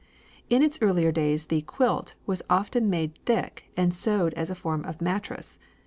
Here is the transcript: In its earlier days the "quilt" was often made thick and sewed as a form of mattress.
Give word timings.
In 0.49 0.63
its 0.63 0.79
earlier 0.81 1.11
days 1.11 1.45
the 1.45 1.61
"quilt" 1.61 2.15
was 2.25 2.41
often 2.49 2.89
made 2.89 3.19
thick 3.27 3.65
and 3.77 3.95
sewed 3.95 4.33
as 4.33 4.49
a 4.49 4.55
form 4.55 4.83
of 4.83 4.99
mattress. 4.99 5.59